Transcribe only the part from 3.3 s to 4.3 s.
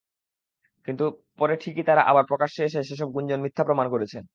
মিথ্যা প্রমাণ করেছেন।